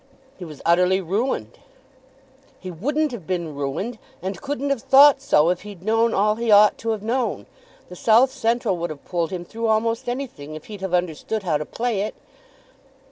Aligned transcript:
"He 0.39 0.45
was 0.45 0.63
utterly 0.65 0.99
ruined." 0.99 1.59
"He 2.59 2.71
wouldn't 2.71 3.11
have 3.11 3.27
been 3.27 3.53
ruined, 3.53 3.99
and 4.19 4.41
couldn't 4.41 4.71
have 4.71 4.81
thought 4.81 5.21
so 5.21 5.49
if 5.49 5.61
he'd 5.61 5.83
known 5.83 6.11
all 6.11 6.33
he 6.37 6.49
ought 6.49 6.79
to 6.79 6.89
have 6.89 7.03
known. 7.03 7.45
The 7.87 7.95
South 7.95 8.31
Central 8.31 8.77
would 8.77 8.89
have 8.89 9.05
pulled 9.05 9.29
him 9.29 9.45
through 9.45 9.69
a'most 9.69 10.09
anything 10.09 10.55
if 10.55 10.65
he'd 10.65 10.81
have 10.81 10.95
understood 10.95 11.43
how 11.43 11.57
to 11.57 11.65
play 11.67 12.01
it." 12.01 12.15